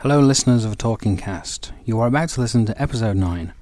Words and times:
Hello, 0.00 0.20
listeners 0.20 0.66
of 0.66 0.76
Talking 0.76 1.16
Cast. 1.16 1.72
You 1.86 1.98
are 2.00 2.08
about 2.08 2.28
to 2.30 2.40
listen 2.40 2.66
to 2.66 2.82
episode 2.82 3.16
9. 3.16 3.54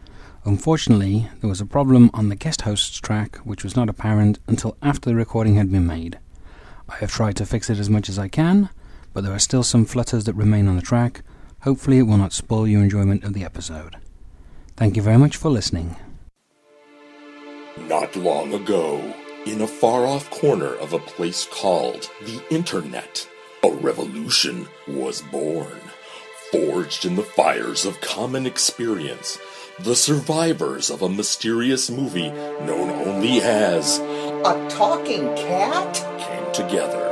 Unfortunately, 0.45 1.29
there 1.41 1.49
was 1.49 1.61
a 1.61 1.67
problem 1.67 2.11
on 2.15 2.31
the 2.31 2.35
guest 2.35 2.63
hosts 2.63 2.99
track 2.99 3.37
which 3.45 3.63
was 3.63 3.77
not 3.77 3.89
apparent 3.89 4.41
until 4.49 4.77
after 4.83 5.11
the 5.11 5.15
recording 5.15 5.55
had 5.55 5.71
been 5.71 5.87
made. 5.87 6.19
I 6.89 6.97
have 6.97 7.13
tried 7.13 7.37
to 7.37 7.47
fix 7.47 7.71
it 7.71 7.79
as 7.79 7.89
much 7.91 8.09
as 8.09 8.19
I 8.19 8.27
can, 8.27 8.71
but 9.13 9.23
there 9.23 9.33
are 9.33 9.39
still 9.39 9.63
some 9.63 9.85
flutters 9.85 10.25
that 10.25 10.35
remain 10.35 10.67
on 10.67 10.75
the 10.75 10.83
track. 10.83 11.23
Hopefully, 11.61 11.99
it 11.99 12.05
will 12.05 12.17
not 12.17 12.33
spoil 12.33 12.67
your 12.67 12.83
enjoyment 12.83 13.23
of 13.23 13.35
the 13.35 13.45
episode. 13.45 13.97
Thank 14.77 14.97
you 14.97 15.03
very 15.03 15.19
much 15.19 15.37
for 15.37 15.49
listening. 15.51 15.95
Not 17.79 18.17
long 18.17 18.53
ago, 18.53 19.15
in 19.47 19.61
a 19.61 19.69
far 19.69 20.07
off 20.07 20.29
corner 20.31 20.75
of 20.77 20.93
a 20.93 20.99
place 20.99 21.47
called 21.49 22.11
the 22.23 22.43
Internet, 22.51 23.29
a 23.63 23.71
revolution 23.71 24.67
was 24.89 25.23
born. 25.31 25.79
Forged 26.53 27.07
in 27.07 27.17
the 27.17 27.23
fires 27.23 27.87
of 27.87 28.03
common 28.03 28.45
experience, 28.45 29.39
the 29.81 29.97
survivors 29.97 30.91
of 30.91 31.01
a 31.01 31.09
mysterious 31.09 31.91
movie 31.91 32.29
known 32.29 32.91
only 32.91 33.41
as 33.41 33.99
A 34.01 34.67
talking 34.69 35.35
cat? 35.35 35.95
came 36.21 36.53
together. 36.53 37.09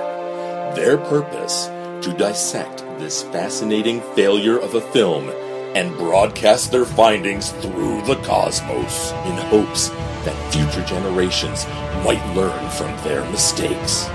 Their 0.77 0.99
purpose 0.99 1.69
to 2.05 2.15
dissect 2.19 2.81
this 2.99 3.23
fascinating 3.23 4.03
failure 4.15 4.59
of 4.59 4.75
a 4.75 4.83
film 4.93 5.31
and 5.75 5.97
broadcast 5.97 6.71
their 6.71 6.85
findings 6.85 7.51
through 7.51 8.03
the 8.03 8.17
cosmos 8.17 9.13
in 9.25 9.33
hopes 9.49 9.89
that 9.89 10.53
future 10.53 10.85
generations 10.87 11.65
might 12.05 12.35
learn 12.37 12.71
from 12.73 12.95
their 13.05 13.25
mistakes. 13.31 14.07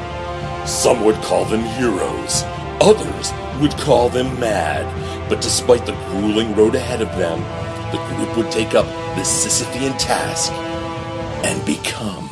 Some 0.69 1.03
would 1.03 1.15
call 1.23 1.45
them 1.45 1.63
heroes, 1.63 2.43
others 2.79 3.31
would 3.61 3.71
call 3.77 4.09
them 4.09 4.39
mad, 4.39 4.85
but 5.29 5.41
despite 5.41 5.85
the 5.85 5.93
grueling 6.09 6.55
road 6.55 6.75
ahead 6.75 7.01
of 7.01 7.09
them, 7.17 7.39
the 7.91 7.97
group 8.15 8.37
would 8.37 8.51
take 8.51 8.75
up 8.75 8.85
the 9.15 9.21
Sisyphean 9.21 9.97
task 9.97 10.51
and 11.45 11.65
become 11.65 12.29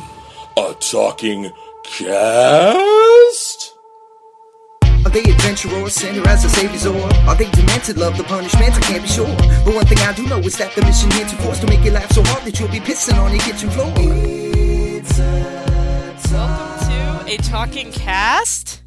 a 0.56 0.74
talking 0.74 1.50
cast? 1.84 3.74
Are 5.04 5.10
they 5.10 5.20
adventurers, 5.20 5.94
sinner 5.94 6.26
as 6.28 6.44
a 6.44 6.48
savior's 6.48 6.86
or 6.86 6.96
Are 7.28 7.34
they 7.36 7.50
demented, 7.50 7.98
love 7.98 8.16
the 8.16 8.24
punishment? 8.24 8.72
I 8.72 8.80
can't 8.80 9.02
be 9.02 9.08
sure. 9.08 9.26
But 9.64 9.74
one 9.74 9.86
thing 9.86 9.98
I 9.98 10.12
do 10.14 10.26
know 10.26 10.38
is 10.38 10.56
that 10.58 10.74
the 10.74 10.82
mission 10.82 11.10
here 11.10 11.26
to 11.26 11.36
force 11.36 11.60
to 11.60 11.66
make 11.66 11.84
you 11.84 11.90
laugh 11.90 12.10
so 12.12 12.22
hard 12.24 12.44
that 12.44 12.58
you'll 12.58 12.70
be 12.70 12.80
pissing 12.80 13.18
on 13.18 13.30
your 13.30 13.40
kitchen 13.40 13.70
floor. 13.70 13.92
It's 13.96 15.18
a 15.18 15.64
Welcome 16.32 17.26
to 17.26 17.32
a 17.32 17.36
talking 17.36 17.92
cast. 17.92 18.83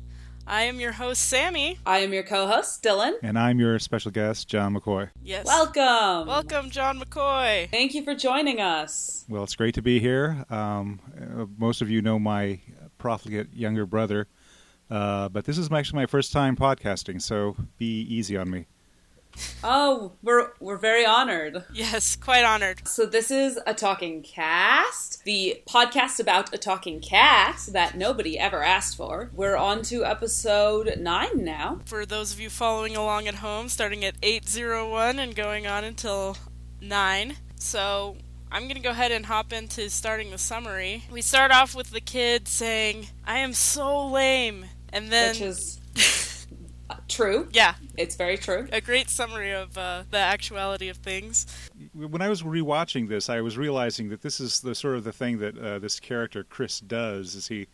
I 0.50 0.64
am 0.64 0.80
your 0.80 0.94
host, 0.94 1.30
Sammi. 1.30 1.78
I 1.86 2.00
am 2.00 2.14
your 2.14 2.24
co-host, 2.24 2.82
Dylan. 2.82 3.16
And 3.22 3.38
I'm 3.38 3.60
your 3.60 3.78
special 3.80 4.12
guest, 4.12 4.48
John 4.48 4.74
McCoy. 4.74 5.10
Yes. 5.22 5.46
Welcome. 5.46 6.26
Welcome, 6.26 6.70
John 6.70 7.02
McCoy. 7.02 7.70
Thank 7.70 7.94
you 7.94 8.02
for 8.02 8.16
joining 8.16 8.62
us. 8.62 9.26
Well, 9.28 9.44
it's 9.44 9.56
great 9.56 9.76
to 9.76 9.82
be 9.82 10.00
here. 10.00 10.46
Um, 10.50 11.02
uh, 11.20 11.48
most 11.58 11.82
of 11.82 11.90
you 11.90 12.02
know 12.02 12.18
my 12.18 12.62
profligate 12.98 13.54
younger 13.54 13.86
brother, 13.86 14.28
uh, 14.90 15.28
but 15.28 15.44
this 15.44 15.58
is 15.58 15.70
actually 15.70 16.00
my 16.00 16.06
first 16.06 16.32
time 16.32 16.56
podcasting, 16.56 17.22
so 17.22 17.58
be 17.78 18.04
easy 18.04 18.38
on 18.38 18.50
me. 18.50 18.68
Oh, 19.64 20.14
we're 20.22 20.52
we're 20.60 20.78
very 20.78 21.06
honored. 21.06 21.64
Yes, 21.74 22.16
quite 22.16 22.44
honored. 22.44 22.88
So 22.88 23.06
this 23.06 23.32
is 23.32 23.60
a 23.66 23.74
talking 23.74 24.22
cast, 24.22 25.24
the 25.24 25.62
podcast 25.68 26.20
about 26.20 26.54
a 26.54 26.58
talking 26.58 27.00
cat 27.02 27.68
that 27.72 27.98
nobody 27.98 28.38
ever 28.40 28.64
asked 28.64 28.98
for. 28.98 29.30
We're 29.34 29.58
on 29.58 29.82
to 29.84 30.06
episode 30.06 30.96
9 31.00 31.44
now. 31.44 31.80
For 31.86 32.06
those 32.06 32.34
of 32.34 32.40
you 32.40 32.50
following 32.50 32.96
along 32.96 33.28
at 33.28 33.36
home, 33.36 33.70
starting 33.70 34.06
at 34.06 34.16
801 34.22 35.20
and 35.20 35.36
going 35.36 35.68
on 35.68 35.84
until 35.84 36.38
9. 36.82 37.36
So 37.60 38.16
I'm 38.52 38.64
going 38.64 38.76
to 38.76 38.82
go 38.82 38.92
ahead 38.92 39.12
and 39.12 39.26
hop 39.26 39.52
into 39.52 39.90
starting 39.90 40.32
the 40.32 40.38
summary. 40.38 41.04
We 41.12 41.22
start 41.22 41.52
off 41.52 41.76
with 41.76 41.92
the 41.92 42.02
kid 42.02 42.48
saying, 42.48 43.08
I 43.26 43.40
am 43.40 43.54
so 43.54 44.08
lame. 44.08 44.66
And 44.94 45.12
then. 45.12 45.32
which 45.32 45.42
is 45.42 45.82
true. 47.08 47.48
yeah, 47.52 47.76
It's 47.98 48.16
very 48.16 48.38
true. 48.38 48.68
a 48.72 48.82
great 48.82 49.10
summary 49.10 49.52
of 49.52 49.78
uh, 49.78 50.04
the 50.12 50.18
actuality 50.18 50.90
of 50.90 50.98
things. 50.98 51.46
When 51.94 52.22
I 52.22 52.30
was 52.30 52.44
rewatching 52.44 53.08
this, 53.10 53.30
I 53.30 53.42
was 53.42 53.58
realizing 53.58 54.10
that 54.10 54.22
this 54.22 54.40
is 54.40 54.62
the 54.62 54.76
sort 54.76 54.96
of 54.96 55.04
the 55.04 55.14
thing 55.14 55.40
that 55.40 55.58
uh, 55.58 55.80
this 55.80 56.00
character 56.00 56.44
Chris 56.44 56.80
does. 56.80 57.36
Is 57.36 57.48
he 57.48 57.68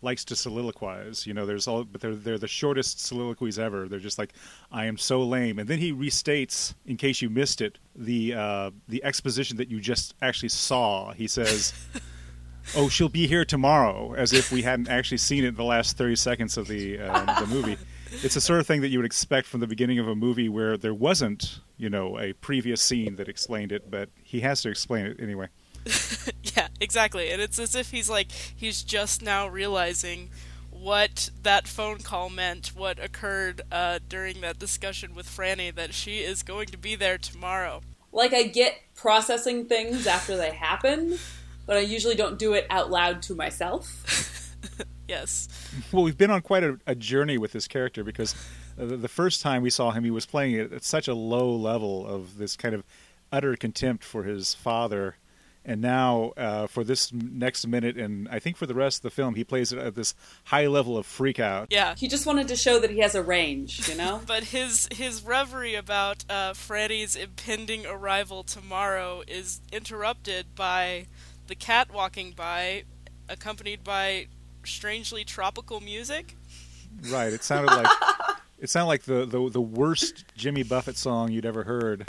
likes 0.00 0.24
to 0.26 0.34
soliloquize? 0.34 1.26
You 1.26 1.34
know, 1.34 1.44
there's 1.46 1.66
all, 1.66 1.84
but 1.84 2.00
they're 2.00 2.14
they're 2.14 2.38
the 2.38 2.48
shortest 2.48 3.04
soliloquies 3.04 3.58
ever. 3.58 3.88
They're 3.88 3.98
just 3.98 4.18
like, 4.18 4.32
"I 4.70 4.86
am 4.86 4.96
so 4.96 5.22
lame," 5.22 5.58
and 5.58 5.68
then 5.68 5.78
he 5.78 5.92
restates, 5.92 6.74
in 6.86 6.96
case 6.96 7.20
you 7.20 7.30
missed 7.30 7.60
it, 7.60 7.78
the 7.96 8.34
uh, 8.34 8.70
the 8.88 9.02
exposition 9.04 9.56
that 9.58 9.68
you 9.68 9.80
just 9.80 10.14
actually 10.22 10.50
saw. 10.50 11.12
He 11.12 11.26
says. 11.28 11.72
Oh, 12.76 12.90
she'll 12.90 13.08
be 13.08 13.26
here 13.26 13.46
tomorrow, 13.46 14.12
as 14.12 14.34
if 14.34 14.52
we 14.52 14.60
hadn't 14.60 14.88
actually 14.88 15.16
seen 15.16 15.42
it 15.42 15.48
in 15.48 15.54
the 15.54 15.64
last 15.64 15.96
thirty 15.96 16.16
seconds 16.16 16.58
of 16.58 16.68
the 16.68 16.98
uh, 16.98 17.40
the 17.40 17.46
movie. 17.46 17.78
It's 18.10 18.34
the 18.34 18.40
sort 18.40 18.60
of 18.60 18.66
thing 18.66 18.80
that 18.80 18.88
you 18.88 18.98
would 18.98 19.06
expect 19.06 19.46
from 19.46 19.60
the 19.60 19.66
beginning 19.66 19.98
of 19.98 20.08
a 20.08 20.14
movie 20.14 20.48
where 20.48 20.76
there 20.76 20.94
wasn't, 20.94 21.60
you 21.76 21.90
know, 21.90 22.18
a 22.18 22.32
previous 22.32 22.80
scene 22.80 23.16
that 23.16 23.28
explained 23.28 23.72
it, 23.72 23.90
but 23.90 24.08
he 24.22 24.40
has 24.40 24.62
to 24.62 24.70
explain 24.70 25.06
it 25.06 25.20
anyway. 25.20 25.48
Yeah, 26.56 26.68
exactly. 26.80 27.30
And 27.30 27.40
it's 27.40 27.58
as 27.60 27.76
if 27.76 27.92
he's 27.92 28.10
like 28.10 28.32
he's 28.32 28.82
just 28.82 29.22
now 29.22 29.46
realizing 29.46 30.30
what 30.70 31.30
that 31.42 31.68
phone 31.68 31.98
call 31.98 32.30
meant, 32.30 32.68
what 32.68 32.98
occurred 32.98 33.62
uh, 33.70 33.98
during 34.08 34.40
that 34.40 34.58
discussion 34.58 35.14
with 35.14 35.26
Franny, 35.26 35.74
that 35.74 35.94
she 35.94 36.18
is 36.18 36.42
going 36.42 36.66
to 36.68 36.76
be 36.76 36.96
there 36.96 37.18
tomorrow. 37.18 37.82
Like 38.12 38.32
I 38.32 38.44
get 38.44 38.74
processing 38.94 39.66
things 39.66 40.06
after 40.06 40.36
they 40.36 40.50
happen, 40.50 41.18
but 41.66 41.76
I 41.76 41.80
usually 41.80 42.14
don't 42.16 42.38
do 42.38 42.54
it 42.54 42.66
out 42.70 42.90
loud 42.90 43.22
to 43.22 43.34
myself. 43.34 44.46
Yes. 45.08 45.48
Well, 45.92 46.04
we've 46.04 46.18
been 46.18 46.30
on 46.30 46.42
quite 46.42 46.64
a, 46.64 46.78
a 46.86 46.94
journey 46.94 47.38
with 47.38 47.52
this 47.52 47.66
character 47.66 48.04
because 48.04 48.34
uh, 48.78 48.84
the, 48.84 48.96
the 48.96 49.08
first 49.08 49.40
time 49.40 49.62
we 49.62 49.70
saw 49.70 49.90
him, 49.90 50.04
he 50.04 50.10
was 50.10 50.26
playing 50.26 50.54
it 50.54 50.72
at 50.72 50.84
such 50.84 51.08
a 51.08 51.14
low 51.14 51.54
level 51.54 52.06
of 52.06 52.36
this 52.36 52.56
kind 52.56 52.74
of 52.74 52.84
utter 53.32 53.56
contempt 53.56 54.04
for 54.04 54.24
his 54.24 54.54
father. 54.54 55.16
And 55.64 55.80
now, 55.80 56.32
uh, 56.36 56.66
for 56.66 56.82
this 56.84 57.12
next 57.12 57.66
minute, 57.66 57.96
and 57.96 58.28
I 58.30 58.38
think 58.38 58.56
for 58.56 58.66
the 58.66 58.74
rest 58.74 58.98
of 58.98 59.02
the 59.02 59.10
film, 59.10 59.34
he 59.34 59.44
plays 59.44 59.72
it 59.72 59.78
at 59.78 59.94
this 59.94 60.14
high 60.44 60.66
level 60.66 60.96
of 60.96 61.04
freak 61.04 61.38
out. 61.38 61.68
Yeah. 61.70 61.94
He 61.96 62.08
just 62.08 62.26
wanted 62.26 62.48
to 62.48 62.56
show 62.56 62.78
that 62.80 62.90
he 62.90 63.00
has 63.00 63.14
a 63.14 63.22
range, 63.22 63.88
you 63.88 63.94
know? 63.94 64.20
But 64.26 64.44
his 64.44 64.88
his 64.90 65.22
reverie 65.22 65.74
about 65.74 66.24
uh, 66.28 66.52
Franny's 66.52 67.16
impending 67.16 67.86
arrival 67.86 68.44
tomorrow 68.44 69.22
is 69.26 69.60
interrupted 69.72 70.54
by 70.54 71.06
the 71.48 71.54
cat 71.54 71.92
walking 71.92 72.32
by, 72.32 72.84
accompanied 73.28 73.84
by 73.84 74.28
strangely 74.68 75.24
tropical 75.24 75.80
music. 75.80 76.36
Right. 77.10 77.32
It 77.32 77.42
sounded 77.42 77.74
like 77.74 77.90
it 78.58 78.70
sounded 78.70 78.88
like 78.88 79.02
the, 79.02 79.24
the 79.24 79.48
the 79.50 79.60
worst 79.60 80.24
Jimmy 80.36 80.62
Buffett 80.62 80.96
song 80.96 81.32
you'd 81.32 81.46
ever 81.46 81.64
heard, 81.64 82.08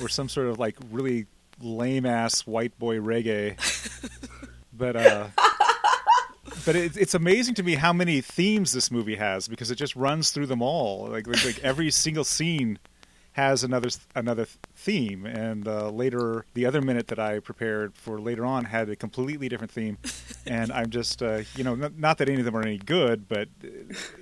or 0.00 0.08
some 0.08 0.28
sort 0.28 0.46
of 0.46 0.58
like 0.58 0.76
really 0.90 1.26
lame 1.60 2.06
ass 2.06 2.46
white 2.46 2.78
boy 2.78 2.96
reggae. 2.96 3.56
But 4.72 4.96
uh, 4.96 5.28
but 6.64 6.74
it, 6.74 6.96
it's 6.96 7.14
amazing 7.14 7.54
to 7.56 7.62
me 7.62 7.74
how 7.74 7.92
many 7.92 8.20
themes 8.20 8.72
this 8.72 8.90
movie 8.90 9.16
has 9.16 9.46
because 9.46 9.70
it 9.70 9.76
just 9.76 9.94
runs 9.94 10.30
through 10.30 10.46
them 10.46 10.62
all. 10.62 11.06
Like 11.08 11.26
like, 11.26 11.44
like 11.44 11.58
every 11.60 11.90
single 11.90 12.24
scene 12.24 12.78
has 13.32 13.62
another 13.64 13.88
another 14.14 14.46
theme, 14.74 15.24
and 15.26 15.66
uh, 15.68 15.88
later 15.90 16.44
the 16.54 16.66
other 16.66 16.80
minute 16.82 17.08
that 17.08 17.18
I 17.18 17.38
prepared 17.40 17.94
for 17.94 18.20
later 18.20 18.44
on 18.44 18.64
had 18.66 18.88
a 18.88 18.96
completely 18.96 19.48
different 19.48 19.70
theme. 19.72 19.98
And 20.46 20.72
I'm 20.72 20.88
just 20.88 21.22
uh, 21.22 21.42
you 21.54 21.62
know 21.64 21.74
not, 21.74 21.98
not 21.98 22.18
that 22.18 22.28
any 22.30 22.38
of 22.38 22.44
them 22.46 22.56
are 22.56 22.62
any 22.62 22.78
good, 22.78 23.28
but 23.28 23.48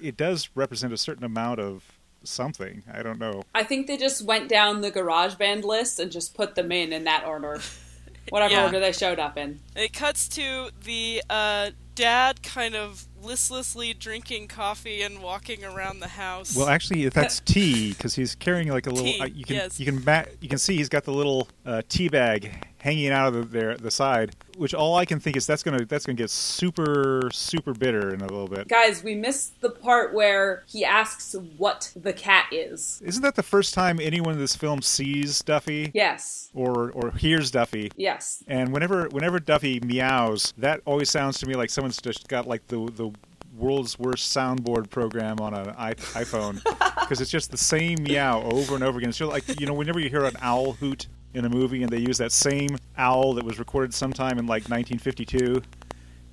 it 0.02 0.16
does 0.16 0.50
represent 0.56 0.92
a 0.92 0.96
certain 0.98 1.22
amount 1.24 1.60
of 1.60 1.84
something. 2.24 2.82
I 2.92 3.02
don't 3.04 3.20
know. 3.20 3.44
I 3.54 3.62
think 3.62 3.86
they 3.86 3.96
just 3.96 4.24
went 4.24 4.48
down 4.48 4.80
the 4.80 4.90
GarageBand 4.90 5.62
list 5.62 6.00
and 6.00 6.10
just 6.10 6.34
put 6.34 6.56
them 6.56 6.72
in 6.72 6.92
in 6.92 7.04
that 7.04 7.24
order. 7.24 7.60
Whatever 8.30 8.54
Yeah. 8.54 8.64
order 8.64 8.80
they 8.80 8.92
showed 8.92 9.18
up 9.20 9.38
in. 9.38 9.60
It 9.76 9.92
cuts 9.92 10.28
to 10.30 10.70
the 10.84 11.22
uh, 11.30 11.70
dad 11.98 12.42
kind 12.42 12.76
of 12.76 13.06
listlessly 13.20 13.92
drinking 13.92 14.46
coffee 14.46 15.02
and 15.02 15.20
walking 15.20 15.64
around 15.64 15.98
the 15.98 16.08
house. 16.08 16.54
Well, 16.54 16.68
actually, 16.68 17.08
that's 17.08 17.40
tea 17.40 17.92
because 17.92 18.14
he's 18.14 18.34
carrying 18.36 18.68
like 18.68 18.86
a 18.86 18.90
little. 18.90 19.04
Tea, 19.04 19.20
uh, 19.20 19.26
you 19.26 19.44
can 19.44 19.56
yes. 19.56 19.80
you 19.80 19.86
can 19.86 20.04
ma- 20.04 20.24
you 20.40 20.48
can 20.48 20.58
see 20.58 20.76
he's 20.76 20.88
got 20.88 21.04
the 21.04 21.12
little 21.12 21.48
uh, 21.66 21.82
tea 21.88 22.08
bag 22.08 22.67
hanging 22.80 23.10
out 23.10 23.28
of 23.28 23.34
the, 23.34 23.42
there 23.58 23.76
the 23.76 23.90
side. 23.90 24.34
Which 24.56 24.74
all 24.74 24.96
I 24.96 25.04
can 25.04 25.20
think 25.20 25.36
is 25.36 25.46
that's 25.46 25.62
gonna 25.62 25.84
that's 25.84 26.04
gonna 26.04 26.16
get 26.16 26.30
super 26.30 27.28
super 27.32 27.72
bitter 27.74 28.12
in 28.12 28.20
a 28.20 28.26
little 28.26 28.48
bit. 28.48 28.66
Guys, 28.68 29.04
we 29.04 29.14
missed 29.14 29.60
the 29.60 29.70
part 29.70 30.12
where 30.14 30.64
he 30.66 30.84
asks 30.84 31.34
what 31.56 31.92
the 31.94 32.12
cat 32.12 32.46
is. 32.52 33.00
Isn't 33.04 33.22
that 33.22 33.36
the 33.36 33.42
first 33.42 33.74
time 33.74 34.00
anyone 34.00 34.34
in 34.34 34.40
this 34.40 34.56
film 34.56 34.82
sees 34.82 35.42
Duffy 35.42 35.90
Yes. 35.94 36.50
or 36.54 36.90
or 36.92 37.12
hears 37.12 37.50
Duffy? 37.50 37.90
Yes. 37.96 38.42
And 38.48 38.72
whenever 38.72 39.06
whenever 39.08 39.38
Duffy 39.38 39.80
meows, 39.80 40.52
that 40.58 40.80
always 40.84 41.08
sounds 41.10 41.38
to 41.40 41.46
me 41.46 41.54
like 41.54 41.70
someone's 41.70 41.98
just 42.00 42.26
got 42.28 42.46
like 42.46 42.66
the 42.66 42.90
the 42.96 43.10
world's 43.56 43.98
worst 43.98 44.36
soundboard 44.36 44.88
program 44.88 45.40
on 45.40 45.52
an 45.52 45.74
iPhone 45.74 46.62
because 47.00 47.20
it's 47.20 47.30
just 47.30 47.50
the 47.50 47.56
same 47.56 48.00
meow 48.02 48.42
over 48.42 48.74
and 48.76 48.84
over 48.84 48.98
again. 48.98 49.08
It's 49.08 49.18
just 49.18 49.30
like 49.32 49.60
you 49.60 49.66
know, 49.66 49.74
whenever 49.74 49.98
you 50.00 50.08
hear 50.08 50.24
an 50.24 50.36
owl 50.40 50.72
hoot 50.72 51.06
in 51.38 51.44
a 51.44 51.48
movie 51.48 51.82
and 51.82 51.90
they 51.90 51.98
use 51.98 52.18
that 52.18 52.32
same 52.32 52.76
owl 52.98 53.34
that 53.34 53.44
was 53.44 53.58
recorded 53.58 53.94
sometime 53.94 54.38
in 54.38 54.46
like 54.46 54.68
1952. 54.68 55.62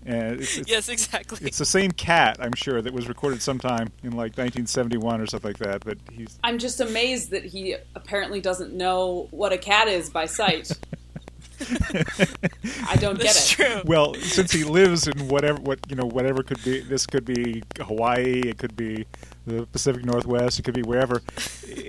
And 0.07 0.39
it's, 0.41 0.57
it's, 0.57 0.69
Yes, 0.69 0.89
exactly. 0.89 1.39
it's 1.41 1.57
the 1.57 1.65
same 1.65 1.91
cat, 1.91 2.37
I'm 2.39 2.53
sure, 2.53 2.81
that 2.81 2.93
was 2.93 3.07
recorded 3.07 3.41
sometime 3.41 3.91
in 4.03 4.11
like 4.11 4.37
1971 4.37 5.19
or 5.21 5.25
something 5.25 5.49
like 5.49 5.57
that. 5.59 5.83
But 5.83 5.97
he's 6.11 6.37
I'm 6.43 6.59
just 6.59 6.79
amazed 6.79 7.31
that 7.31 7.43
he 7.45 7.75
apparently 7.95 8.39
doesn't 8.41 8.73
know 8.73 9.27
what 9.31 9.51
a 9.53 9.57
cat 9.57 9.87
is 9.87 10.09
by 10.09 10.25
sight. 10.25 10.71
I 12.88 12.95
don't 12.95 13.19
get 13.19 13.36
it. 13.36 13.45
true. 13.48 13.81
well, 13.86 14.13
since 14.16 14.51
he 14.51 14.63
lives 14.63 15.07
in 15.07 15.27
whatever 15.27 15.60
what 15.62 15.80
you 15.89 15.95
know 15.95 16.06
whatever 16.06 16.44
could 16.44 16.63
be 16.63 16.80
this 16.80 17.06
could 17.06 17.25
be 17.25 17.63
Hawaii, 17.80 18.42
it 18.50 18.57
could 18.57 18.75
be 18.75 19.06
the 19.45 19.66
Pacific 19.68 20.06
Northwest, 20.06 20.60
it 20.60 20.63
could 20.63 20.74
be 20.74 20.81
wherever. 20.81 21.22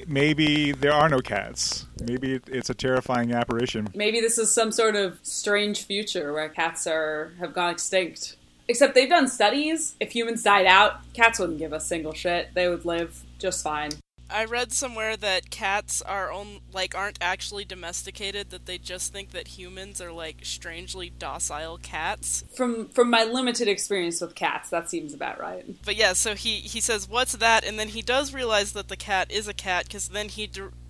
Maybe 0.07 0.73
there 0.73 0.93
are 0.93 1.09
no 1.09 1.21
cats. 1.21 1.87
Maybe 2.01 2.41
it's 2.47 2.71
a 2.71 2.75
terrifying 2.75 3.33
apparition. 3.33 3.89
Maybe 3.95 4.21
this 4.21 4.39
is 4.39 4.53
some 4.53 4.73
sort 4.73 4.97
of 4.97 5.19
strange 5.23 5.85
future 5.85 6.33
where 6.33 6.49
cats 6.49 6.87
are 6.87 7.33
have 7.39 7.55
gone 7.55 7.71
extinct. 7.71 8.37
Except 8.69 8.95
they've 8.95 9.09
done 9.09 9.29
studies. 9.29 9.95
If 10.01 10.11
humans 10.13 10.43
died 10.43 10.67
out, 10.67 11.01
cats 11.15 11.39
wouldn't 11.39 11.59
give 11.59 11.73
a 11.73 11.81
single 11.81 12.13
shit. 12.13 12.49
They 12.55 12.69
would 12.69 12.85
live 12.85 13.23
just 13.39 13.63
fine. 13.63 13.93
I 14.31 14.45
read 14.45 14.73
somewhere 14.73 15.17
that 15.17 15.51
cats 15.51 16.03
are 16.03 16.33
on 16.33 16.61
like 16.73 16.95
aren't 16.95 17.19
actually 17.21 17.65
domesticated 17.65 18.51
that 18.51 18.67
they 18.67 18.79
just 18.79 19.13
think 19.13 19.31
that 19.31 19.49
humans 19.49 20.01
are 20.01 20.13
like 20.13 20.41
strangely 20.43 21.11
docile 21.11 21.79
cats. 21.79 22.45
From 22.55 22.89
from 22.89 23.11
my 23.11 23.25
limited 23.25 23.69
experience 23.69 24.21
with 24.21 24.35
cats, 24.35 24.71
that 24.71 24.91
seems 24.91 25.15
about 25.15 25.41
right. 25.41 25.65
But 25.85 25.97
yeah, 25.97 26.13
so 26.13 26.35
he 26.35 26.57
he 26.59 26.81
says 26.81 27.09
what's 27.09 27.33
that 27.33 27.65
and 27.65 27.79
then 27.79 27.89
he 27.89 28.03
does 28.03 28.35
realize 28.35 28.73
that 28.73 28.89
the 28.89 28.97
cat 28.97 29.31
is 29.31 29.49
a 29.49 29.55
cat 29.55 29.89
cuz 29.89 30.09
then 30.09 30.29
he 30.29 30.47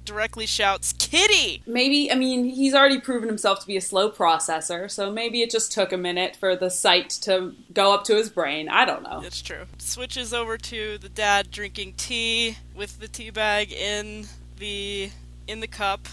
directly 0.06 0.47
shouts 0.47 0.93
kitty. 0.94 1.62
Maybe 1.67 2.11
I 2.11 2.14
mean 2.14 2.44
he's 2.44 2.75
already 2.75 3.00
proven 3.00 3.29
himself 3.29 3.61
to 3.61 3.67
be 3.67 3.76
a 3.76 3.81
slow 3.81 4.11
processor, 4.11 4.91
so 4.91 5.12
maybe 5.12 5.43
it 5.43 5.50
just 5.50 5.73
took 5.73 5.93
a 5.93 5.97
minute 5.97 6.37
for 6.37 6.56
the 6.56 6.70
sight 6.70 7.11
to 7.23 7.55
go 7.73 7.93
up 7.93 8.05
to 8.05 8.17
his 8.17 8.31
brain. 8.31 8.69
I 8.69 8.85
don't 8.85 9.03
know. 9.03 9.20
It's 9.23 9.43
true. 9.43 9.64
Switches 9.79 10.32
over 10.32 10.56
to 10.56 10.99
the 10.99 11.08
dad 11.08 11.50
drinking 11.50 11.94
tea 11.94 12.56
with 12.75 13.00
the 13.00 13.08
tea 13.08 13.31
bag 13.31 13.73
in 13.73 14.26
the 14.58 15.11
in 15.47 15.61
the 15.61 15.69
cup 15.69 16.09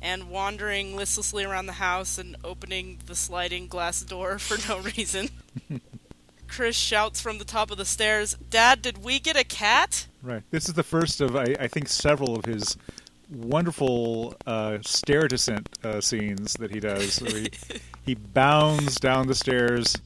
and 0.00 0.30
wandering 0.30 0.94
listlessly 0.94 1.44
around 1.44 1.66
the 1.66 1.72
house 1.72 2.18
and 2.18 2.36
opening 2.44 2.98
the 3.06 3.14
sliding 3.14 3.66
glass 3.66 4.02
door 4.02 4.38
for 4.38 4.56
no 4.68 4.78
reason. 4.80 5.30
Chris 6.48 6.76
shouts 6.76 7.20
from 7.20 7.38
the 7.38 7.44
top 7.44 7.70
of 7.70 7.76
the 7.76 7.84
stairs, 7.84 8.36
"Dad, 8.50 8.80
did 8.80 9.02
we 9.02 9.18
get 9.18 9.36
a 9.36 9.44
cat?" 9.44 10.06
Right. 10.22 10.42
This 10.50 10.68
is 10.68 10.74
the 10.74 10.82
first 10.82 11.20
of 11.20 11.36
I, 11.36 11.56
I 11.58 11.68
think 11.68 11.88
several 11.88 12.36
of 12.36 12.44
his 12.44 12.76
wonderful 13.30 14.34
uh, 14.46 14.78
stair 14.82 15.28
descent 15.28 15.68
uh, 15.84 16.00
scenes 16.00 16.54
that 16.54 16.70
he 16.70 16.80
does. 16.80 17.18
he, 17.18 17.50
he 18.04 18.14
bounds 18.14 18.98
down 19.00 19.26
the 19.26 19.34
stairs, 19.34 19.96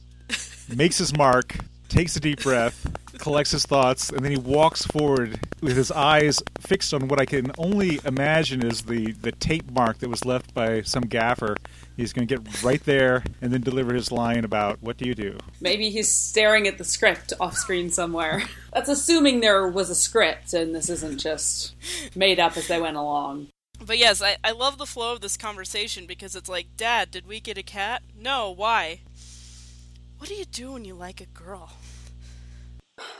makes 0.73 0.97
his 0.97 1.15
mark, 1.15 1.55
takes 1.89 2.15
a 2.15 2.19
deep 2.19 2.41
breath, 2.41 2.87
collects 3.17 3.51
his 3.51 3.65
thoughts, 3.65 4.09
and 4.09 4.23
then 4.23 4.31
he 4.31 4.37
walks 4.37 4.85
forward 4.85 5.39
with 5.61 5.77
his 5.77 5.91
eyes 5.91 6.41
fixed 6.59 6.93
on 6.93 7.07
what 7.07 7.19
I 7.19 7.25
can 7.25 7.51
only 7.57 7.99
imagine 8.05 8.65
is 8.65 8.83
the, 8.83 9.11
the 9.11 9.31
tape 9.31 9.69
mark 9.71 9.99
that 9.99 10.09
was 10.09 10.25
left 10.25 10.53
by 10.53 10.81
some 10.81 11.03
gaffer. 11.03 11.55
He's 11.97 12.13
going 12.13 12.27
to 12.27 12.37
get 12.37 12.63
right 12.63 12.83
there 12.83 13.23
and 13.41 13.51
then 13.51 13.61
deliver 13.61 13.93
his 13.93 14.11
line 14.11 14.43
about 14.43 14.81
what 14.81 14.97
do 14.97 15.05
you 15.05 15.13
do? 15.13 15.37
Maybe 15.59 15.89
he's 15.89 16.09
staring 16.09 16.67
at 16.67 16.77
the 16.77 16.83
script 16.83 17.33
off 17.39 17.55
screen 17.55 17.89
somewhere. 17.91 18.43
That's 18.73 18.89
assuming 18.89 19.41
there 19.41 19.67
was 19.67 19.89
a 19.89 19.95
script 19.95 20.53
and 20.53 20.73
this 20.73 20.89
isn't 20.89 21.19
just 21.19 21.75
made 22.15 22.39
up 22.39 22.55
as 22.57 22.67
they 22.67 22.79
went 22.79 22.97
along. 22.97 23.47
But 23.83 23.97
yes, 23.97 24.21
I, 24.21 24.37
I 24.43 24.51
love 24.51 24.77
the 24.77 24.85
flow 24.85 25.13
of 25.13 25.21
this 25.21 25.37
conversation 25.37 26.05
because 26.05 26.35
it's 26.35 26.49
like, 26.49 26.77
Dad, 26.77 27.11
did 27.11 27.27
we 27.27 27.39
get 27.39 27.57
a 27.57 27.63
cat? 27.63 28.03
No, 28.17 28.51
why? 28.51 29.01
What 30.17 30.29
do 30.29 30.35
you 30.35 30.45
do 30.45 30.73
when 30.73 30.85
you 30.85 30.93
like 30.93 31.19
a 31.19 31.25
girl? 31.25 31.71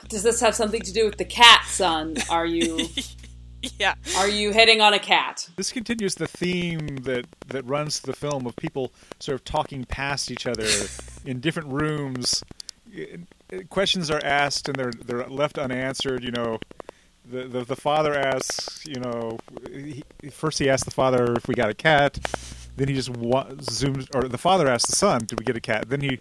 Does 0.07 0.21
this 0.23 0.39
have 0.41 0.53
something 0.53 0.81
to 0.81 0.93
do 0.93 1.05
with 1.05 1.17
the 1.17 1.25
cat, 1.25 1.65
son? 1.67 2.15
Are 2.29 2.45
you 2.45 2.87
Yeah. 3.79 3.95
are 4.17 4.27
you 4.27 4.51
hitting 4.51 4.81
on 4.81 4.93
a 4.93 4.99
cat? 4.99 5.49
This 5.55 5.71
continues 5.71 6.15
the 6.15 6.27
theme 6.27 6.97
that, 6.97 7.25
that 7.47 7.65
runs 7.65 7.99
through 7.99 8.13
the 8.13 8.19
film 8.19 8.45
of 8.45 8.55
people 8.55 8.91
sort 9.19 9.35
of 9.35 9.43
talking 9.43 9.85
past 9.85 10.31
each 10.31 10.47
other 10.47 10.67
in 11.25 11.39
different 11.39 11.69
rooms. 11.69 12.43
Questions 13.69 14.09
are 14.09 14.21
asked 14.23 14.67
and 14.69 14.77
they're 14.77 14.91
they're 14.91 15.25
left 15.27 15.57
unanswered. 15.57 16.23
You 16.23 16.31
know, 16.31 16.59
the 17.29 17.43
the, 17.43 17.63
the 17.65 17.75
father 17.75 18.13
asks. 18.13 18.85
You 18.85 18.99
know, 18.99 19.37
he, 19.69 20.03
first 20.31 20.59
he 20.59 20.69
asks 20.69 20.85
the 20.85 20.91
father 20.91 21.33
if 21.33 21.47
we 21.47 21.55
got 21.55 21.69
a 21.69 21.73
cat. 21.73 22.19
Then 22.77 22.87
he 22.87 22.93
just 22.93 23.09
wa- 23.09 23.49
zooms, 23.49 24.07
or 24.15 24.27
the 24.27 24.37
father 24.37 24.67
asks 24.67 24.89
the 24.89 24.95
son, 24.95 25.25
"Did 25.25 25.39
we 25.39 25.45
get 25.45 25.57
a 25.57 25.61
cat?" 25.61 25.89
Then 25.89 26.01
he 26.01 26.19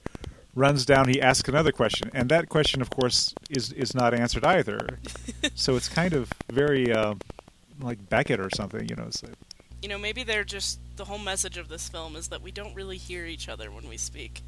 runs 0.54 0.84
down. 0.84 1.08
He 1.08 1.20
asks 1.22 1.48
another 1.48 1.72
question, 1.72 2.10
and 2.12 2.28
that 2.28 2.48
question, 2.48 2.82
of 2.82 2.90
course, 2.90 3.34
is 3.48 3.72
is 3.72 3.94
not 3.94 4.12
answered 4.12 4.44
either. 4.44 4.98
so 5.54 5.76
it's 5.76 5.88
kind 5.88 6.12
of 6.12 6.32
very 6.50 6.92
uh, 6.92 7.14
like 7.80 8.08
Beckett 8.08 8.40
or 8.40 8.50
something. 8.54 8.88
You 8.88 8.96
know, 8.96 9.04
like, 9.04 9.34
You 9.82 9.88
know, 9.88 9.98
maybe 9.98 10.24
they're 10.24 10.44
just 10.44 10.80
the 10.96 11.04
whole 11.04 11.18
message 11.18 11.56
of 11.56 11.68
this 11.68 11.88
film 11.88 12.16
is 12.16 12.28
that 12.28 12.42
we 12.42 12.50
don't 12.50 12.74
really 12.74 12.96
hear 12.96 13.24
each 13.24 13.48
other 13.48 13.70
when 13.70 13.88
we 13.88 13.96
speak 13.96 14.42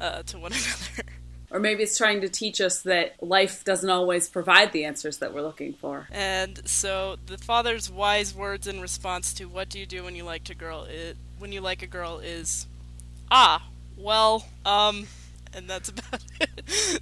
uh, 0.00 0.22
to 0.24 0.38
one 0.38 0.52
another. 0.96 1.08
Or 1.50 1.58
maybe 1.58 1.82
it's 1.82 1.96
trying 1.96 2.20
to 2.20 2.28
teach 2.28 2.60
us 2.60 2.82
that 2.82 3.22
life 3.22 3.64
doesn't 3.64 3.88
always 3.88 4.28
provide 4.28 4.72
the 4.72 4.84
answers 4.84 5.18
that 5.18 5.32
we're 5.32 5.42
looking 5.42 5.72
for. 5.72 6.06
And 6.10 6.60
so 6.68 7.16
the 7.26 7.38
father's 7.38 7.90
wise 7.90 8.34
words 8.34 8.66
in 8.66 8.80
response 8.80 9.32
to 9.34 9.46
"What 9.46 9.68
do 9.70 9.78
you 9.78 9.86
do 9.86 10.04
when 10.04 10.14
you 10.14 10.24
like 10.24 10.50
a 10.50 10.54
girl?" 10.54 10.84
It 10.84 11.16
when 11.38 11.52
you 11.52 11.60
like 11.60 11.82
a 11.82 11.86
girl 11.86 12.18
is, 12.18 12.66
"Ah, 13.30 13.66
well, 13.96 14.46
um," 14.66 15.06
and 15.54 15.68
that's 15.68 15.88
about 15.90 16.22
it. 16.40 17.00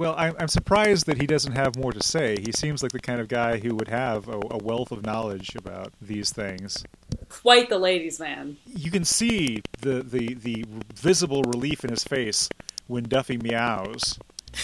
Well, 0.00 0.14
I'm, 0.16 0.34
I'm 0.38 0.48
surprised 0.48 1.04
that 1.06 1.20
he 1.20 1.26
doesn't 1.26 1.52
have 1.52 1.76
more 1.76 1.92
to 1.92 2.02
say. 2.02 2.40
He 2.40 2.52
seems 2.52 2.82
like 2.82 2.92
the 2.92 3.00
kind 3.00 3.20
of 3.20 3.28
guy 3.28 3.58
who 3.58 3.74
would 3.74 3.88
have 3.88 4.30
a, 4.30 4.40
a 4.50 4.56
wealth 4.56 4.92
of 4.92 5.04
knowledge 5.04 5.54
about 5.56 5.92
these 6.00 6.32
things. 6.32 6.82
Quite 7.28 7.68
the 7.68 7.76
ladies' 7.76 8.18
man. 8.18 8.56
You 8.64 8.90
can 8.90 9.04
see 9.04 9.60
the, 9.82 10.02
the, 10.02 10.32
the 10.32 10.64
visible 10.94 11.42
relief 11.42 11.84
in 11.84 11.90
his 11.90 12.02
face 12.02 12.48
when 12.90 13.04
Duffy 13.04 13.38
meows, 13.38 14.18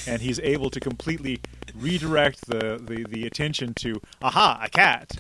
and 0.06 0.20
he's 0.20 0.40
able 0.40 0.69
to 0.70 0.81
completely 0.81 1.40
redirect 1.75 2.46
the, 2.46 2.81
the, 2.82 3.06
the 3.08 3.26
attention 3.26 3.73
to, 3.75 4.00
aha, 4.20 4.61
a 4.62 4.69
cat. 4.69 5.12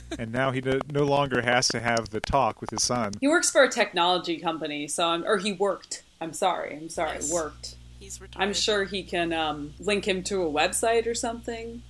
and 0.18 0.32
now 0.32 0.52
he 0.52 0.60
no, 0.60 0.78
no 0.90 1.02
longer 1.02 1.42
has 1.42 1.66
to 1.68 1.80
have 1.80 2.10
the 2.10 2.20
talk 2.20 2.60
with 2.60 2.70
his 2.70 2.82
son. 2.82 3.12
He 3.20 3.28
works 3.28 3.50
for 3.50 3.64
a 3.64 3.68
technology 3.68 4.38
company, 4.38 4.86
so 4.86 5.08
I'm, 5.08 5.24
or 5.24 5.38
he 5.38 5.52
worked. 5.52 6.04
I'm 6.20 6.32
sorry. 6.32 6.76
I'm 6.76 6.88
sorry. 6.88 7.14
Yes. 7.14 7.32
Worked. 7.32 7.76
He's 7.98 8.20
retired. 8.20 8.42
I'm 8.42 8.54
sure 8.54 8.84
he 8.84 9.02
can 9.02 9.32
um, 9.32 9.74
link 9.80 10.06
him 10.06 10.22
to 10.24 10.42
a 10.42 10.50
website 10.50 11.06
or 11.06 11.14
something. 11.14 11.82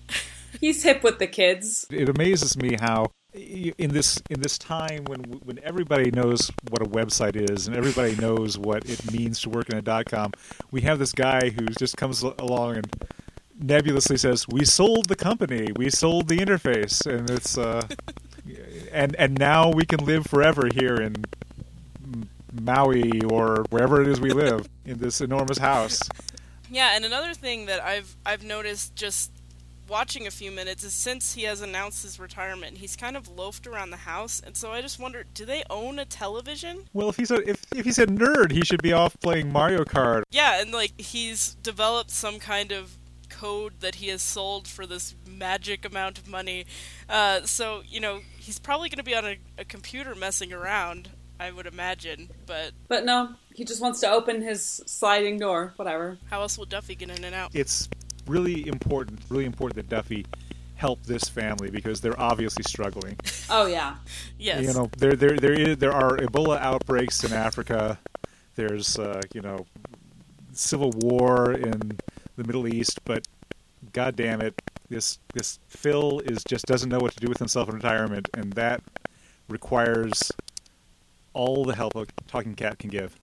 He's 0.61 0.82
hip 0.82 1.02
with 1.02 1.18
the 1.18 1.26
kids. 1.26 1.87
It 1.90 2.08
amazes 2.08 2.56
me 2.56 2.76
how 2.80 3.11
in 3.34 3.90
this 3.90 4.22
in 4.28 4.40
this 4.40 4.58
time 4.58 5.04
when 5.04 5.22
when 5.44 5.58
everybody 5.62 6.10
knows 6.10 6.50
what 6.68 6.82
a 6.82 6.84
website 6.84 7.36
is 7.50 7.66
and 7.66 7.76
everybody 7.76 8.14
knows 8.16 8.58
what 8.58 8.84
it 8.88 9.10
means 9.12 9.40
to 9.40 9.50
work 9.50 9.70
in 9.70 9.78
a 9.78 9.82
dot 9.82 10.06
com, 10.06 10.32
we 10.70 10.82
have 10.82 10.98
this 10.98 11.12
guy 11.12 11.50
who 11.50 11.66
just 11.78 11.96
comes 11.96 12.22
along 12.22 12.76
and 12.76 13.06
nebulously 13.58 14.16
says, 14.16 14.46
"We 14.48 14.64
sold 14.64 15.08
the 15.08 15.16
company, 15.16 15.68
we 15.74 15.88
sold 15.90 16.28
the 16.28 16.38
interface," 16.38 17.06
and 17.06 17.30
it's 17.30 17.56
uh, 17.56 17.86
and 18.92 19.16
and 19.16 19.38
now 19.38 19.70
we 19.70 19.84
can 19.84 20.04
live 20.04 20.26
forever 20.26 20.68
here 20.74 20.96
in 20.96 21.24
Maui 22.52 23.22
or 23.22 23.64
wherever 23.70 24.02
it 24.02 24.08
is 24.08 24.20
we 24.20 24.30
live 24.30 24.68
in 24.84 24.98
this 24.98 25.20
enormous 25.20 25.58
house. 25.58 26.00
Yeah, 26.72 26.92
and 26.96 27.04
another 27.04 27.34
thing 27.34 27.66
that 27.66 27.82
I've 27.82 28.16
I've 28.24 28.42
noticed 28.44 28.96
just 28.96 29.30
watching 29.92 30.26
a 30.26 30.30
few 30.30 30.50
minutes 30.50 30.82
is 30.82 30.94
since 30.94 31.34
he 31.34 31.42
has 31.42 31.61
announced 31.61 32.02
his 32.02 32.18
retirement, 32.18 32.78
he's 32.78 32.96
kind 32.96 33.14
of 33.16 33.28
loafed 33.28 33.66
around 33.66 33.90
the 33.90 33.99
house, 33.99 34.40
and 34.44 34.56
so 34.56 34.72
I 34.72 34.80
just 34.80 34.99
wonder, 34.99 35.22
do 35.34 35.44
they 35.44 35.62
own 35.68 35.99
a 35.99 36.06
television? 36.06 36.84
Well, 36.94 37.11
if 37.11 37.16
he's 37.16 37.30
a 37.30 37.49
if 37.49 37.62
if 37.76 37.84
he's 37.84 37.99
a 37.99 38.06
nerd, 38.06 38.50
he 38.52 38.64
should 38.64 38.82
be 38.82 38.92
off 38.94 39.14
playing 39.20 39.52
Mario 39.52 39.84
Kart. 39.84 40.22
Yeah, 40.30 40.61
and 40.61 40.72
like 40.72 40.99
he's 40.99 41.54
developed 41.56 42.11
some 42.11 42.38
kind 42.38 42.72
of 42.72 42.96
code 43.28 43.80
that 43.80 43.96
he 43.96 44.08
has 44.08 44.22
sold 44.22 44.66
for 44.66 44.87
this 44.87 45.14
magic 45.28 45.84
amount 45.84 46.18
of 46.18 46.26
money. 46.26 46.64
Uh, 47.08 47.42
so 47.42 47.82
you 47.87 48.00
know 48.00 48.20
he's 48.38 48.58
probably 48.58 48.88
going 48.88 48.99
to 48.99 49.04
be 49.04 49.14
on 49.14 49.26
a, 49.26 49.37
a 49.58 49.64
computer 49.64 50.14
messing 50.14 50.52
around. 50.52 51.11
I 51.40 51.50
would 51.50 51.66
imagine, 51.66 52.30
but 52.46 52.70
But 52.88 53.04
no, 53.04 53.34
he 53.52 53.64
just 53.64 53.82
wants 53.82 53.99
to 54.00 54.08
open 54.11 54.42
his 54.42 54.80
sliding 54.87 55.38
door. 55.38 55.72
Whatever. 55.76 56.18
how 56.30 56.40
else 56.40 56.56
will 56.56 56.66
Duffy 56.66 56.94
get 56.94 57.11
in 57.11 57.25
and 57.25 57.34
out? 57.34 57.50
it's 57.52 57.88
really 58.26 58.66
important, 58.66 59.20
really 59.28 59.44
important 59.44 59.76
that 59.76 59.88
Duffy 59.88 60.26
help 60.76 61.02
this 61.04 61.24
family 61.24 61.70
because 61.70 62.00
they're 62.00 62.18
obviously 62.20 62.64
struggling. 62.64 63.16
Oh 63.54 63.66
yeah. 63.66 63.96
Yes. 64.38 64.62
You 64.62 64.72
know, 64.72 64.88
there 64.96 65.14
there 65.14 65.36
there 65.36 65.52
is 65.52 65.76
there 65.76 65.92
are 65.92 66.16
Ebola 66.16 66.58
outbreaks 66.58 67.22
in 67.22 67.34
Africa. 67.34 67.98
There's 68.54 68.98
uh, 68.98 69.20
you 69.34 69.42
know 69.42 69.66
civil 70.52 70.90
war 70.92 71.52
in 71.52 71.98
the 72.36 72.44
Middle 72.44 72.66
East, 72.66 73.00
but 73.04 73.28
god 73.92 74.16
damn 74.16 74.40
it, 74.40 74.54
this 74.88 75.18
this 75.34 75.58
Phil 75.68 76.20
is 76.20 76.42
just 76.44 76.64
doesn't 76.64 76.88
know 76.88 76.98
what 76.98 77.12
to 77.12 77.20
do 77.20 77.28
with 77.28 77.38
himself 77.38 77.68
in 77.68 77.74
retirement, 77.74 78.30
and 78.32 78.54
that 78.54 78.82
requires 79.48 80.32
all 81.34 81.64
the 81.64 81.74
help 81.74 81.94
a 81.94 82.06
talking 82.26 82.54
cat 82.54 82.78
can 82.78 82.88
give. 82.88 83.18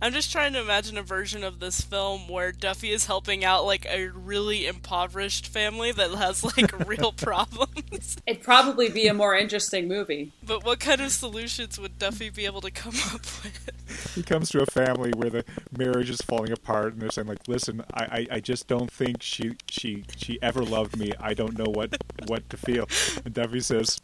I'm 0.00 0.12
just 0.12 0.30
trying 0.30 0.52
to 0.52 0.60
imagine 0.60 0.96
a 0.96 1.02
version 1.02 1.42
of 1.42 1.58
this 1.58 1.80
film 1.80 2.28
where 2.28 2.52
Duffy 2.52 2.90
is 2.90 3.06
helping 3.06 3.44
out 3.44 3.64
like 3.64 3.84
a 3.86 4.08
really 4.08 4.66
impoverished 4.66 5.48
family 5.48 5.90
that 5.90 6.10
has 6.12 6.44
like 6.44 6.86
real 6.88 7.10
problems. 7.10 8.16
It'd 8.24 8.42
probably 8.42 8.88
be 8.90 9.08
a 9.08 9.14
more 9.14 9.34
interesting 9.34 9.88
movie. 9.88 10.32
But 10.46 10.64
what 10.64 10.78
kind 10.78 11.00
of 11.00 11.10
solutions 11.10 11.80
would 11.80 11.98
Duffy 11.98 12.30
be 12.30 12.46
able 12.46 12.60
to 12.60 12.70
come 12.70 12.94
up 13.12 13.22
with? 13.42 14.14
He 14.14 14.22
comes 14.22 14.50
to 14.50 14.62
a 14.62 14.66
family 14.66 15.10
where 15.16 15.30
the 15.30 15.44
marriage 15.76 16.10
is 16.10 16.20
falling 16.20 16.52
apart, 16.52 16.92
and 16.92 17.02
they're 17.02 17.10
saying 17.10 17.26
like, 17.26 17.48
"Listen, 17.48 17.82
I, 17.92 18.04
I, 18.04 18.26
I 18.36 18.40
just 18.40 18.68
don't 18.68 18.90
think 18.90 19.22
she 19.22 19.56
she 19.68 20.04
she 20.16 20.38
ever 20.42 20.62
loved 20.62 20.96
me. 20.96 21.12
I 21.18 21.34
don't 21.34 21.58
know 21.58 21.70
what 21.72 21.96
what 22.26 22.48
to 22.50 22.56
feel." 22.56 22.86
And 23.24 23.34
Duffy 23.34 23.60
says, 23.60 24.00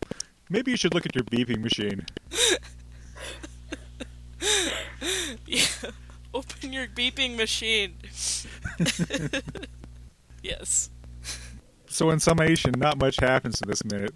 "Maybe 0.50 0.72
you 0.72 0.76
should 0.76 0.94
look 0.94 1.06
at 1.06 1.14
your 1.14 1.24
beeping 1.24 1.60
machine." 1.60 2.06
yeah. 5.46 5.66
Open 6.32 6.72
your 6.72 6.86
beeping 6.86 7.36
machine. 7.36 7.94
yes. 10.42 10.90
So 11.86 12.10
in 12.10 12.18
summation, 12.18 12.74
not 12.76 12.98
much 12.98 13.16
happens 13.20 13.60
in 13.62 13.68
this 13.68 13.84
minute. 13.84 14.14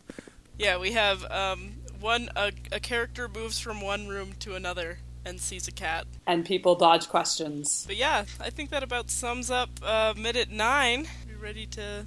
Yeah, 0.59 0.79
we 0.79 0.93
have 0.93 1.25
um, 1.31 1.75
one 2.01 2.29
a, 2.35 2.51
a 2.73 2.81
character 2.81 3.29
moves 3.29 3.61
from 3.61 3.81
one 3.81 4.09
room 4.09 4.33
to 4.41 4.57
another 4.57 4.99
and 5.25 5.41
sees 5.41 5.69
a 5.69 5.73
cat. 5.73 6.07
And 6.27 6.45
people 6.45 6.75
dodge 6.75 7.09
questions. 7.09 7.85
But 7.87 7.97
yeah, 7.97 8.25
I 8.41 8.51
think 8.51 8.71
that 8.71 8.83
about 8.83 9.11
sums 9.11 9.51
up 9.51 9.71
uh, 9.83 10.15
minute 10.17 10.51
nine. 10.51 11.07
We 11.29 11.35
ready 11.35 11.67
to 11.67 12.05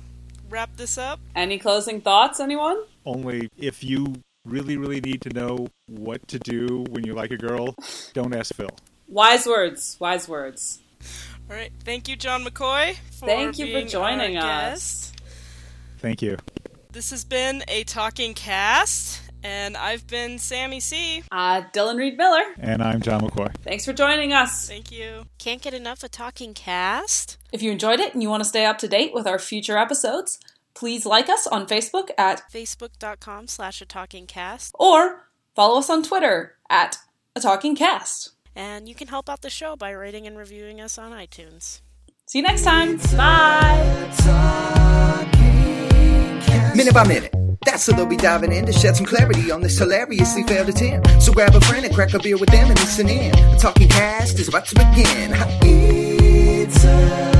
wrap 0.51 0.75
this 0.75 0.97
up? 0.97 1.19
Any 1.35 1.57
closing 1.57 2.01
thoughts, 2.01 2.39
anyone? 2.39 2.77
Only 3.05 3.49
if 3.57 3.83
you 3.83 4.15
really, 4.45 4.77
really 4.77 5.01
need 5.01 5.21
to 5.21 5.29
know 5.29 5.67
what 5.87 6.27
to 6.29 6.39
do 6.39 6.83
when 6.89 7.05
you 7.05 7.13
like 7.13 7.31
a 7.31 7.37
girl, 7.37 7.75
don't 8.13 8.35
ask 8.35 8.53
Phil. 8.55 8.69
Wise 9.07 9.45
words. 9.45 9.97
Wise 9.99 10.27
words. 10.27 10.79
All 11.49 11.55
right. 11.55 11.71
Thank 11.83 12.07
you, 12.07 12.15
John 12.15 12.43
McCoy. 12.43 12.95
For 13.11 13.25
Thank 13.25 13.59
you 13.59 13.71
for 13.71 13.87
joining 13.87 14.37
us. 14.37 15.11
Thank 15.99 16.21
you. 16.21 16.37
This 16.91 17.11
has 17.11 17.23
been 17.23 17.63
a 17.67 17.83
talking 17.83 18.33
cast, 18.33 19.21
and 19.43 19.77
I've 19.77 20.05
been 20.07 20.37
Sammi 20.37 20.81
C. 20.81 21.23
Uh, 21.31 21.61
Dylan 21.73 21.97
Reed 21.97 22.17
Miller. 22.17 22.43
And 22.59 22.81
I'm 22.81 23.01
John 23.01 23.21
McCoy. 23.21 23.53
Thanks 23.63 23.85
for 23.85 23.93
joining 23.93 24.33
us. 24.33 24.67
Thank 24.67 24.91
you. 24.91 25.23
Can't 25.37 25.61
get 25.61 25.73
enough 25.73 26.03
of 26.03 26.11
talking 26.11 26.53
cast. 26.53 27.37
If 27.51 27.61
you 27.61 27.71
enjoyed 27.71 27.99
it 27.99 28.13
and 28.13 28.21
you 28.21 28.29
want 28.29 28.41
to 28.43 28.49
stay 28.49 28.65
up 28.65 28.77
to 28.79 28.87
date 28.87 29.13
with 29.13 29.27
our 29.27 29.39
future 29.39 29.77
episodes, 29.77 30.39
please 30.73 31.05
like 31.05 31.29
us 31.29 31.47
on 31.47 31.67
Facebook 31.67 32.09
at 32.17 32.41
Facebook.com 32.51 33.47
slash 33.47 33.81
a 33.81 33.85
talking 33.85 34.27
cast. 34.27 34.75
or 34.79 35.27
follow 35.55 35.79
us 35.79 35.89
on 35.89 36.03
Twitter 36.03 36.55
at 36.69 36.97
a 37.35 37.39
talking 37.39 37.75
cast. 37.75 38.31
And 38.55 38.89
you 38.89 38.95
can 38.95 39.07
help 39.07 39.29
out 39.29 39.41
the 39.41 39.49
show 39.49 39.75
by 39.75 39.91
rating 39.91 40.27
and 40.27 40.37
reviewing 40.37 40.81
us 40.81 40.97
on 40.97 41.11
iTunes. 41.11 41.81
See 42.27 42.39
you 42.39 42.43
next 42.43 42.63
time. 42.63 42.97
Bye. 43.15 44.11
Minute 46.75 46.93
by 46.93 47.05
minute. 47.07 47.33
That's 47.65 47.83
so 47.83 47.91
they'll 47.91 48.05
be 48.05 48.17
diving 48.17 48.51
in 48.51 48.65
to 48.65 48.73
shed 48.73 48.95
some 48.95 49.05
clarity 49.05 49.51
on 49.51 49.61
this 49.61 49.77
hilariously 49.77 50.43
failed 50.43 50.69
attempt. 50.69 51.21
So 51.21 51.31
grab 51.31 51.53
a 51.55 51.61
friend 51.61 51.85
and 51.85 51.93
crack 51.93 52.13
a 52.13 52.19
beer 52.19 52.37
with 52.37 52.49
them 52.49 52.69
and 52.69 52.79
listen 52.79 53.07
in. 53.07 53.31
The 53.31 53.57
talking 53.59 53.87
cast 53.87 54.39
is 54.39 54.47
about 54.47 54.65
to 54.67 54.75
begin. 54.75 55.31
It's 55.61 56.83
a 56.83 57.30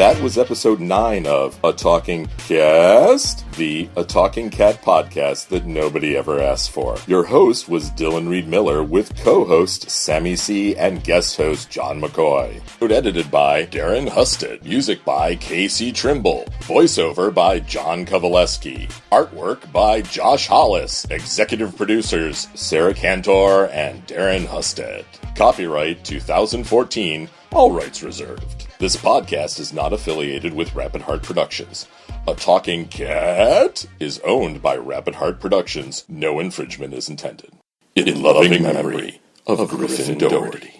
That 0.00 0.22
was 0.22 0.38
episode 0.38 0.80
9 0.80 1.26
of 1.26 1.60
A 1.62 1.74
Talking 1.74 2.26
Cast, 2.38 3.44
the 3.52 3.86
A 3.96 4.02
Talking 4.02 4.48
Cat 4.48 4.80
podcast 4.80 5.48
that 5.48 5.66
nobody 5.66 6.16
ever 6.16 6.40
asked 6.40 6.70
for. 6.70 6.96
Your 7.06 7.22
host 7.22 7.68
was 7.68 7.90
Dylan 7.90 8.26
Reed 8.26 8.48
Miller 8.48 8.82
with 8.82 9.14
co 9.22 9.44
host 9.44 9.90
Sammi 9.90 10.36
C 10.36 10.74
and 10.74 11.04
guest 11.04 11.36
host 11.36 11.68
John 11.68 12.00
McCoy. 12.00 12.62
Edited 12.80 13.30
by 13.30 13.66
Darren 13.66 14.08
Husted. 14.08 14.64
Music 14.64 15.04
by 15.04 15.36
Casey 15.36 15.92
Trimble. 15.92 16.46
Voiceover 16.60 17.32
by 17.32 17.60
John 17.60 18.06
Kovaleski. 18.06 18.90
Artwork 19.12 19.70
by 19.70 20.00
Josh 20.00 20.46
Hollis. 20.46 21.04
Executive 21.10 21.76
producers 21.76 22.48
Sarah 22.54 22.94
Cantor 22.94 23.66
and 23.66 24.06
Darren 24.06 24.46
Husted. 24.46 25.04
Copyright 25.36 26.02
2014. 26.06 27.28
All 27.52 27.70
rights 27.70 28.02
reserved. 28.02 28.59
This 28.80 28.96
podcast 28.96 29.60
is 29.60 29.74
not 29.74 29.92
affiliated 29.92 30.54
with 30.54 30.74
Rapid 30.74 31.02
Heart 31.02 31.22
Productions. 31.22 31.86
A 32.26 32.34
Talking 32.34 32.88
Cat 32.88 33.84
is 33.98 34.20
owned 34.20 34.62
by 34.62 34.74
Rapid 34.74 35.16
Heart 35.16 35.38
Productions. 35.38 36.06
No 36.08 36.40
infringement 36.40 36.94
is 36.94 37.06
intended. 37.06 37.52
In 37.94 38.22
loving 38.22 38.62
memory 38.62 39.20
of 39.46 39.68
Griffin 39.68 40.16
Doherty. 40.16 40.79